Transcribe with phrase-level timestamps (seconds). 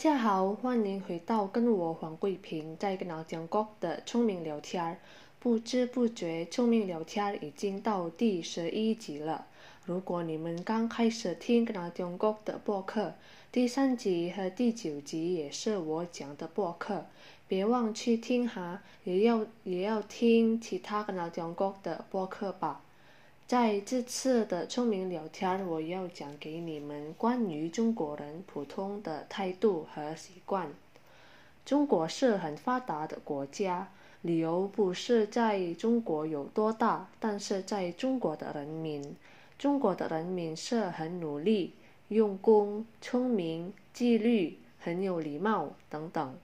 [0.00, 4.96] 大家好，欢迎回到跟我黄桂平在跟老讲国的聪明聊天儿。
[5.38, 9.46] 不知不觉，聪明聊天已经到第十一集了。
[9.84, 13.12] 如果你们刚开始听跟老讲国的播客，
[13.52, 17.04] 第三集和第九集也是我讲的播客，
[17.46, 22.80] 别忘去听哈，也要也要听其他跟老讲国的播客吧。
[23.50, 30.68] 在这次的聪明聊天，我要讲给你们关于中国人普通的态度和习惯。
[31.64, 33.88] 中国是很发达的国家，
[34.22, 39.16] 理由不是在中国有多大，但是在中国的人民。
[39.58, 41.74] 中国的人民是很努力、
[42.06, 46.38] 用功、聪明、纪律、很有礼貌等等。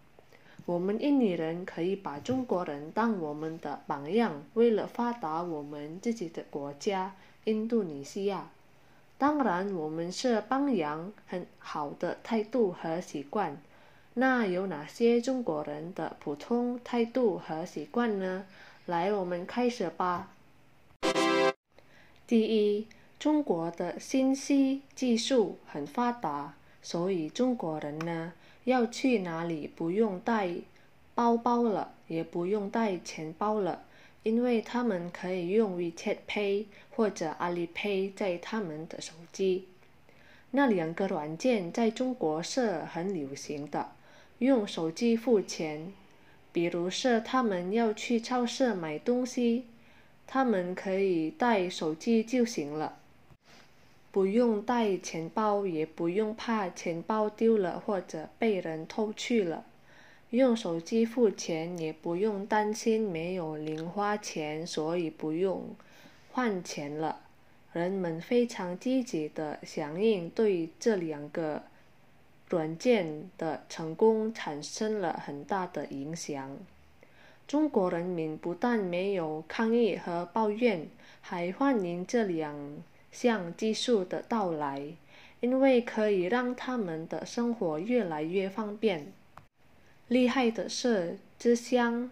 [0.67, 8.51] 我们印尼人可以把中国人当我们的榜样，为了发达我们自己的国家印度尼西亚。
[9.17, 13.57] 当然，我们是榜样很好的态度和习惯。
[14.15, 18.45] 那有哪些中国人的普通态度和习惯呢？
[18.87, 20.33] 来，我们开始吧。
[22.27, 22.89] 第一，
[23.21, 28.33] 中国的信息技术很发达，所以中国人呢。
[28.67, 30.51] 要去哪里不用带
[31.15, 33.85] 包包了，也不用带钱包了，
[34.25, 39.69] 因为他们可以用 WeChat Pay 或者 Alipay 在他们的手机。
[40.51, 43.93] 那两个软件在中国是很流行的，
[44.39, 45.93] 用手机付钱。
[46.53, 49.67] 比如是他们要去超市买东西，
[50.27, 52.99] 他们可以带手机就行了。
[54.17, 59.67] 不用带钱包，也不用怕钱包丢了或者被人偷去了。
[60.31, 65.69] 用手机付钱，也不用担心没有零花钱，所以不用
[66.33, 67.21] 换钱了。
[67.75, 71.65] 人们非常积极的响应，对这两个
[72.49, 76.57] 软件的成功产生了很大的影响。
[77.47, 80.89] 中国人民不但没有抗议和抱怨，
[81.21, 82.57] 还欢迎这两。
[83.17, 84.93] 像技术的到来，
[85.41, 89.11] 因为可以让他们的生活越来越方便。
[90.09, 92.11] 厉害的是，这项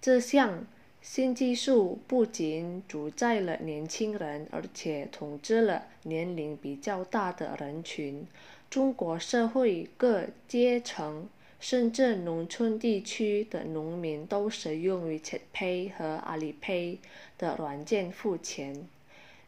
[0.00, 0.64] 这项
[1.02, 8.24] 新技术不仅主宰了年轻人，而且统治了年龄比较大的人群。
[8.70, 11.28] 中国社会各阶层，
[11.58, 16.98] 甚至农村地区的农民都使用 WeChat Pay 和 Alipay
[17.36, 18.86] 的软件付钱。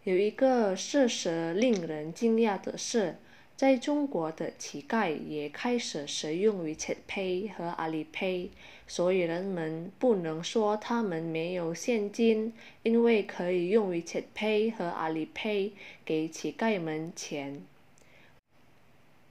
[0.07, 3.17] 有一个事实令人惊讶的是，
[3.57, 8.51] 在中国的乞丐也开始使用 WeChat Pay 和 Alipay，
[8.87, 12.53] 所以人们不能说他们没有现金，
[12.85, 15.73] 因为可以用 WeChat Pay 和 Alipay
[16.05, 17.63] 给乞丐们钱。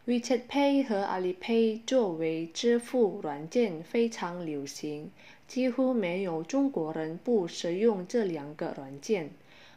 [0.05, 5.09] WeChat Pay 和 Alipay 作为支付软件非常流行，
[5.47, 9.29] 几乎没有中国人不使用这两个软件。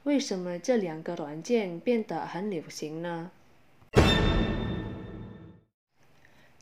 [0.05, 3.31] 为什么这两个软件变得很流行呢？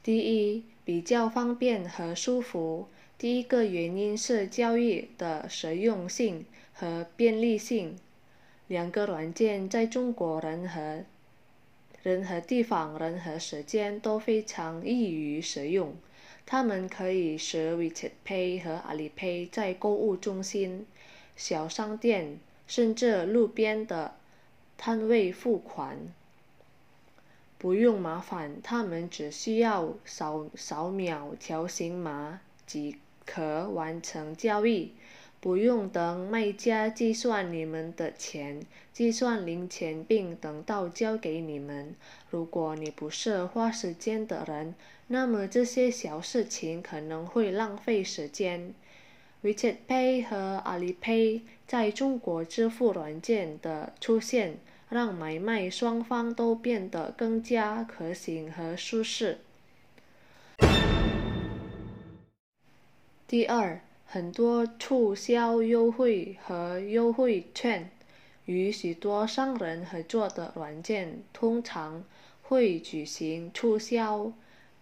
[0.02, 2.88] 第一，比较方便和舒服。
[3.18, 7.96] 第一个原因是交易的实用性和便利性。
[8.68, 11.04] 两个软件在中国人和
[12.02, 15.94] 人和地方、人和时间都非常易于使用。
[16.44, 20.86] 他们可以使 WeChat Pay 和 Alipay 在购物中心、
[21.36, 22.38] 小商店。
[22.66, 24.16] 甚至路边的
[24.76, 25.96] 摊位付款，
[27.58, 34.92] 不用麻烦，他们只需要扫扫描条形码即可完成交易，
[35.40, 38.60] 不用等卖家计算你们的钱，
[38.92, 41.94] 计算零钱并等到交给你们。
[42.30, 44.74] 如果你不是花时间的人，
[45.06, 48.74] 那么这些小事情可能会浪费时间。
[49.42, 59.38] WeChat Pay 和 Alipay 在中国支付软件的出现，让买卖双方都变得更加可行和舒适。
[63.28, 67.90] 第二，很多促销优惠和优惠券，
[68.44, 72.04] 与许多商人合作的软件通常
[72.42, 74.32] 会举行促销，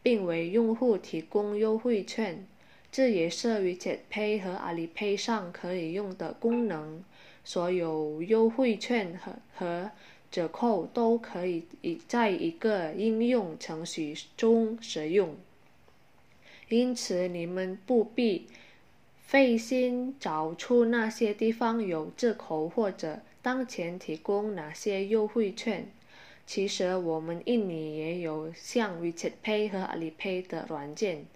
[0.03, 2.47] 并为用户提供优惠券。
[2.97, 7.03] 这也是 WeChat Pay 和 Alipay 上可以用的功能。
[7.43, 9.91] 所有优惠券和和
[10.31, 15.35] 折扣都可以以在一个应用程序中使用，
[16.69, 18.47] 因此你们不必
[19.27, 25.89] 费心找出那些地方有折扣或者当前提供哪些优惠券。
[26.47, 31.27] 其实我们印尼也有像 WeChat Pay 和 Alipay 的软件，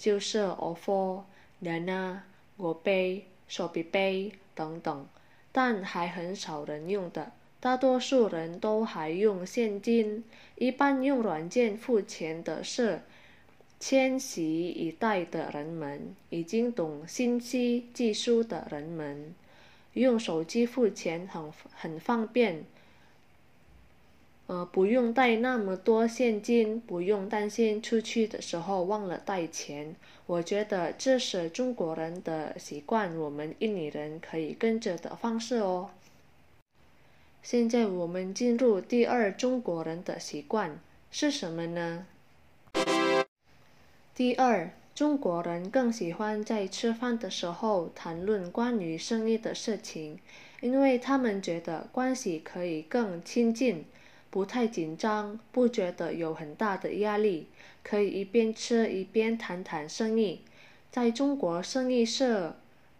[0.00, 1.24] 就是 Ofo、
[1.62, 2.20] Dana、
[2.58, 5.06] GoPay、Shopee Pay 等等，
[5.52, 7.32] 但还很少人用的。
[7.60, 10.24] 大多数人都还用现金。
[10.56, 13.02] 一般用软件付钱的是
[13.78, 19.34] 千禧一代的人们，已经懂信息技术的人们，
[19.92, 22.64] 用手机付钱很很方便。
[24.50, 29.94] 呃，不用带那么多现金，不用担心出去的时候忘了带钱。
[30.26, 35.90] 我觉得这是中国人的习惯，我们印尼人可以跟着的方式哦。
[37.44, 40.80] 现在我们进入第二中国人的习惯
[41.12, 42.06] 是什么呢？
[44.12, 50.18] 第二，中国人更喜欢在吃饭的时候谈论关于生意的事情，
[50.60, 53.84] 因为他们觉得关系可以更亲近。
[54.30, 57.48] 不太紧张，不觉得有很大的压力，
[57.82, 60.40] 可以一边吃一边谈谈生意。
[60.90, 62.52] 在中国，生意是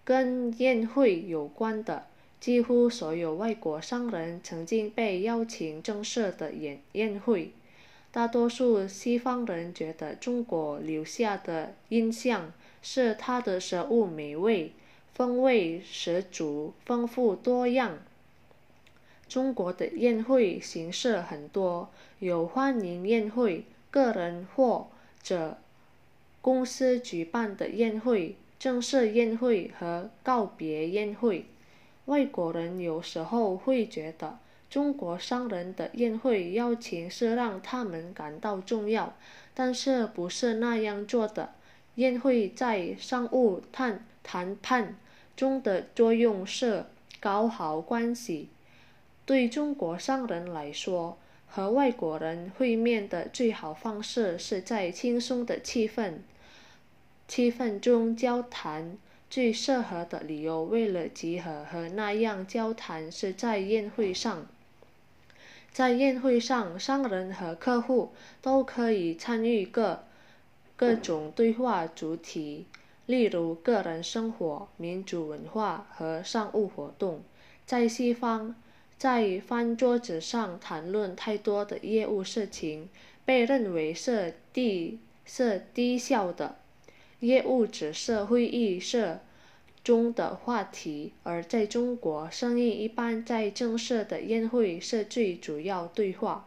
[0.04, 2.06] 跟宴会有关的，
[2.40, 7.52] 几乎所有外国商人曾经被邀请正式的宴宴会。
[8.12, 14.72] 大多数西方人觉得中国留下的印象是它的食物美味、
[15.14, 17.98] 风味十足、丰富多样。
[19.30, 21.88] 中国的宴会形式很多，
[22.18, 24.88] 有欢迎宴会、个人或
[25.22, 25.56] 者
[26.42, 31.46] 公司举办的宴会、正式宴会和告别宴会。
[32.06, 39.14] 外国人有时候会觉得，中国商人的宴会邀请是让他们感到重要，
[39.54, 41.50] 但是不是那样做的。
[41.94, 44.96] 宴会在商务谈谈判
[45.36, 46.86] 中的作用是
[47.20, 48.48] 搞好关系。
[49.30, 51.16] 对中国商人来说，
[51.46, 56.14] 和外国人会面的最好方式是在轻松的气氛
[57.28, 58.98] 气氛中交谈。
[59.30, 64.48] 最适合的理由为了集合和那样交谈是在宴会上。
[65.70, 68.12] 在宴会上，商人和客户
[68.42, 70.02] 都可以参与各
[70.74, 72.66] 各种对话主题，
[73.06, 77.22] 例如个人生活、民族文化和商务活动。
[77.64, 78.56] 在西方。
[79.00, 82.90] 在饭桌子上谈论太多的业务事情，
[83.24, 86.56] 被认为是低是低效的。
[87.20, 89.20] 业务只是会议室
[89.82, 96.46] 中的话题，而在中国，生意一般在正式的宴会是最主要对话。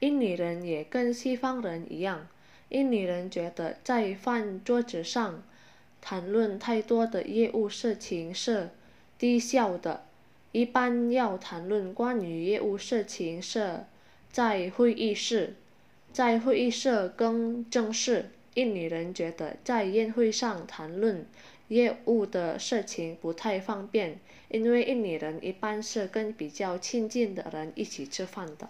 [0.00, 2.28] 印尼人也跟西方人一样，
[2.68, 5.42] 印尼人觉得在饭桌子上
[6.02, 8.68] 谈论太多的业务事情是
[9.16, 10.04] 低效的。
[10.54, 13.86] 一般要谈论关于业务事情是
[14.30, 15.56] 在会议室，
[16.12, 18.30] 在会议室更正式。
[18.54, 21.26] 印尼人觉得在宴会上谈论
[21.66, 28.68] 业务的事情不太方便，因为印尼人一般是跟比较亲近的人一起吃饭的。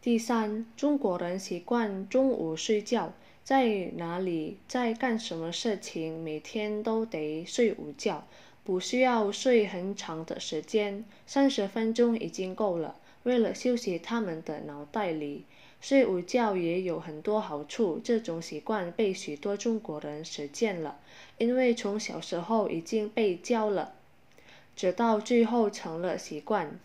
[0.00, 3.12] 第三，中国人习惯中午睡觉，
[3.42, 3.66] 在
[3.96, 8.24] 哪里，在干什么事情，每天都得睡午觉。
[8.64, 12.96] 不需要睡很长的时间，三十分钟已经够了。
[13.24, 15.44] 为了休息他们的脑袋里，
[15.80, 18.00] 睡午觉也有很多好处。
[18.02, 20.98] 这种习惯被许多中国人实践了，
[21.36, 23.94] 因为从小时候已经被教了，
[24.74, 26.78] 直到最后成了习惯。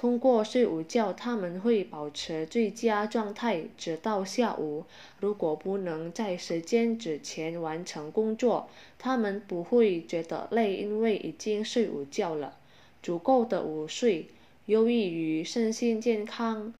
[0.00, 4.86] 通过睡午觉，他们会保持最佳状态，直到下午。
[5.18, 12.56] 如果不能在时间之前完成工作，他们不会觉得累，因为已经睡午觉了。
[13.02, 14.28] 足够的午睡
[14.64, 16.72] 有益于身心健康。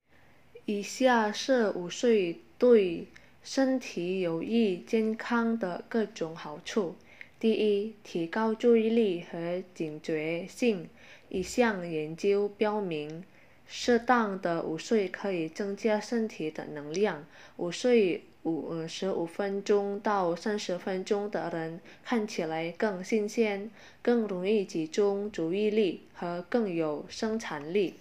[0.65, 3.07] 以下是午睡对
[3.43, 6.95] 身体有益、健康的各种好处：
[7.39, 10.89] 第一，提高注意力和警觉性。
[11.31, 13.25] 一项研究标明，
[13.67, 17.25] 适当的午睡可以增加身体的能量。
[17.57, 23.71] 午睡五十五分钟到三十分钟的人看起来更新鲜，
[24.03, 27.95] 更容易集中注意力和更有生产力。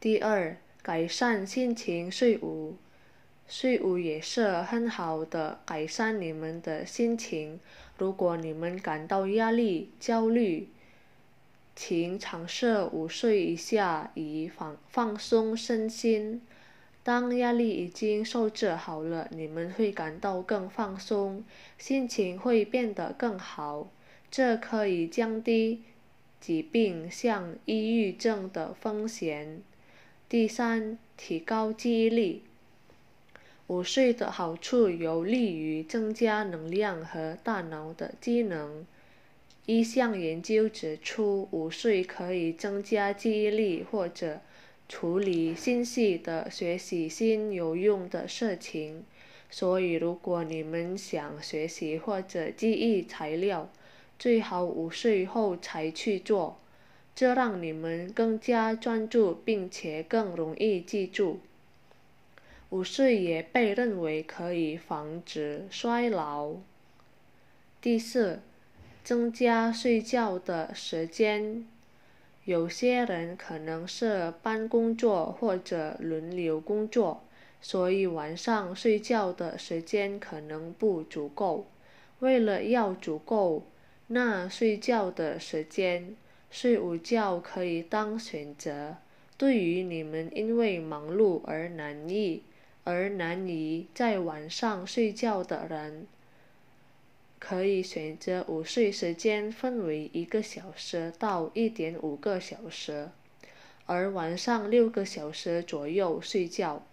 [0.00, 2.76] 第二，改善心情，睡午
[3.46, 7.60] 睡午也是很好的改善你们的心情。
[7.98, 10.68] 如果你们感到压力、焦虑，
[11.76, 16.40] 请尝试午睡一下，以放放松身心。
[17.02, 21.44] 当压力已经受制好了，你们会感到更放松，
[21.78, 23.88] 心情会变得更好。
[24.28, 25.82] 这可以降低
[26.40, 29.60] 疾病，像抑郁症的风险。
[30.28, 32.42] 第三，提高记忆力。
[33.68, 38.86] 午睡的好处有利于增加能量和大脑的机能。
[39.66, 44.40] 一项研究指出，午睡可以增加记忆力或者
[44.88, 49.04] 处理信息的学习新有用的事情。
[49.50, 53.68] 所以，如果你们想学习或者记忆材料，
[54.18, 56.58] 最好午睡后才去做，
[57.14, 61.40] 这让你们更加专注，并且更容易记住。
[62.70, 66.54] 午睡也被认为可以防止衰老。
[67.80, 68.40] 第四，
[69.06, 71.64] 增加睡觉的时间。
[72.44, 77.22] 有些人可能是班工作或者轮流工作，
[77.60, 81.68] 所以晚上睡觉的时间可能不足够。
[82.18, 83.62] 为了要足够。
[84.08, 86.16] 那睡觉的时间，
[86.50, 88.96] 睡午觉可以当选择。
[89.36, 92.42] 对于你们因为忙碌而难以
[92.82, 96.06] 而难以在晚上睡觉的人，
[97.38, 103.10] 可以选择午睡时间分为一个小时到一点五个小时，
[103.84, 106.86] 而晚上六个小时左右睡觉。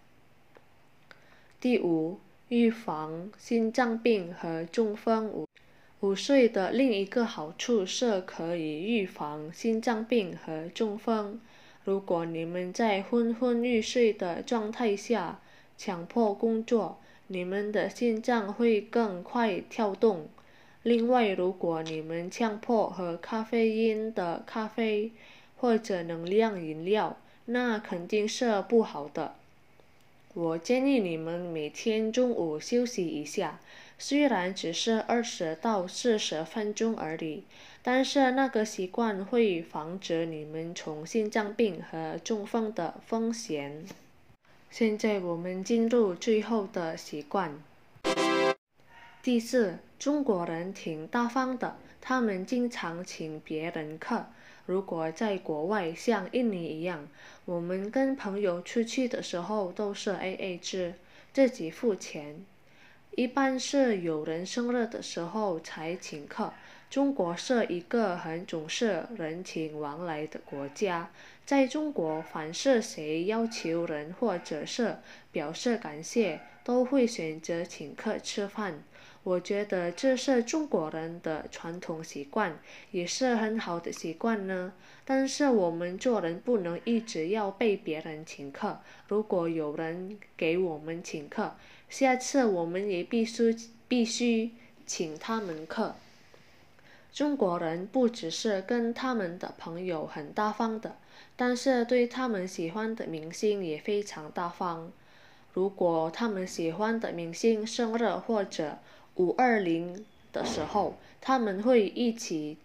[1.59, 2.19] 第五，
[2.49, 5.45] 预防心脏病和中风。
[6.01, 11.39] 午睡的另一个好处是可以预防心脏病和中风。
[11.85, 15.39] 如果你们在昏昏欲睡的状态下
[15.77, 16.99] 强迫工作，
[17.33, 20.27] 你们的心脏会更快跳动。
[20.83, 25.11] 另外，如果你们强迫喝咖啡因的咖啡
[25.57, 29.33] 或者能量饮料，那肯定是不好的。
[30.35, 33.59] 我建议你们每天中午休息一下。
[33.97, 37.43] 虽然只是二十到四十分钟而已，
[37.81, 43.85] 但是那个习惯会防止你们从心脏病和中风的风险。
[44.73, 47.61] 现在我们进入最后的习惯。
[49.21, 54.25] 第四，中国人挺大方的，他们经常请别人客。
[54.65, 57.07] 如果在国外像印尼一样，
[57.45, 60.95] 我们跟朋友出去的时候都是 A A 制，
[61.31, 62.43] 自己付钱。
[63.11, 66.51] 一般是有人生日的时候才请客。
[66.89, 71.09] 中国是一个很重视人情往来的国家，
[71.45, 74.97] 在中国，凡是谁要求人或者是
[75.31, 78.83] 表示感谢，都会选择请客吃饭。
[79.23, 82.59] 我觉得这是中国人的传统习惯，
[82.91, 84.73] 也是很好的习惯呢。
[85.05, 88.79] 但是我们做人不能一直要被别人请客。
[89.07, 91.55] 如果有人给我们请客，
[91.89, 93.55] 下次我们也必须
[93.87, 94.51] 必须
[94.85, 95.95] 请他们客。
[97.13, 100.97] 中国人不只是跟他们的朋友很大方的，
[101.35, 104.91] 但是对他们喜欢的明星也非常大方。
[105.53, 108.79] 如果他们喜欢的明星生日或者
[109.15, 112.57] 五二零的时候，他们会一起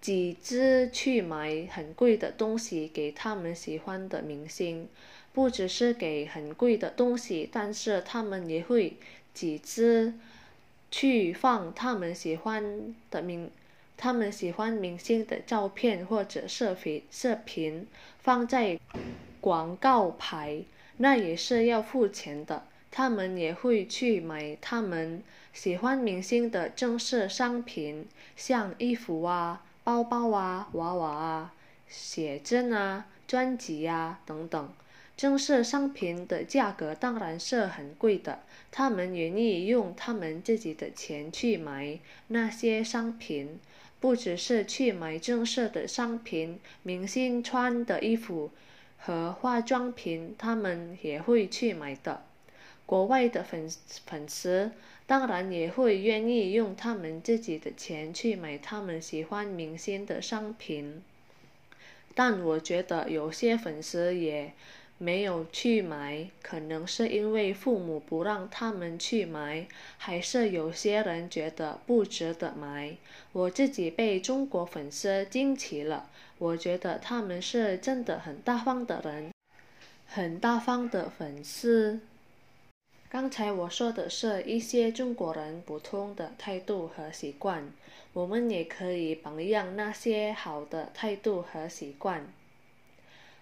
[0.00, 4.88] 集资去买很贵的东西给他们喜欢的明星。
[5.32, 8.96] 不只是给很贵的东西，但是他们也会
[9.32, 10.14] 集资
[10.90, 13.48] 去放他们喜欢的明，
[13.98, 17.86] 他们喜欢明星的照片或者视频视频
[18.20, 18.78] 放在
[19.40, 20.62] 广告牌，
[20.98, 22.62] 那也是要付钱的。
[22.90, 31.54] 他们也会去买他们喜欢明星的正式商品，像衣服啊、包包啊、娃娃啊、
[31.88, 34.72] 写真啊、专辑啊等等。
[35.16, 43.58] 正式商品的价格当然是很贵的，他们愿意用他们自己的钱去买那些商品，
[44.00, 48.50] 不只是去买正式的商品，明星穿的衣服
[48.96, 52.24] 和化妆品，他们也会去买的。
[52.86, 53.68] 国外的粉
[54.06, 54.72] 粉丝
[55.06, 61.02] 当然也会愿意用他们自己的钱去买他们喜欢明星的商品，
[62.14, 64.54] 但我觉得有些粉丝也
[65.00, 72.96] 没有去买，可能是因为父母不让他们去买，还是有些人觉得不值得买。
[73.32, 79.30] 我自己被中国粉丝惊奇了，我觉得他们是真的很大方的人，
[80.06, 82.00] 很大方的粉丝。
[83.08, 87.72] 刚才我说的是一些中国人普通的态度和习惯，
[88.12, 92.26] 我们也可以榜样那些好的态度和习惯。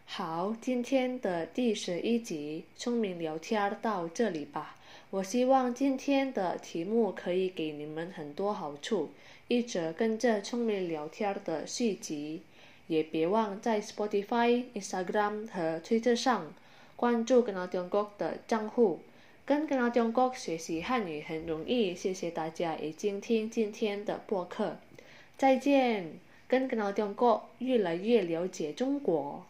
[0.09, 4.77] 好，今天的第十一集聪明聊天到这里吧。
[5.11, 9.11] 我希望今天的题目可以给你们很多好处，
[9.49, 12.43] 一直跟着聪明聊天的续集。
[12.87, 16.55] 也别忘在 Spotify、Instagram 和 Twitter 上
[16.95, 19.01] 关注“跟到中国”的账户，
[19.45, 21.95] 跟“跟到中国”学习汉语很容易。
[21.95, 24.79] 谢谢大家已经听今天的播客，
[25.37, 26.13] 再见！
[26.49, 29.45] 跟“跟到中国”越来越了解中国。